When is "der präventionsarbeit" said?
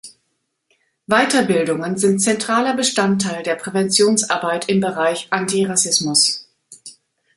3.43-4.67